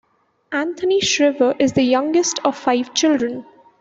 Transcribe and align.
Anthony 0.51 0.99
Shriver 0.99 1.53
is 1.59 1.73
the 1.73 1.83
youngest 1.83 2.39
of 2.43 2.57
five 2.57 2.91
children. 2.95 3.45